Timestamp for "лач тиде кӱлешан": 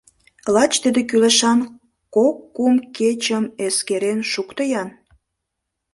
0.53-1.59